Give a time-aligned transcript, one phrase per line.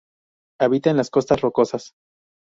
[0.59, 1.91] Habita en las costas rocosas.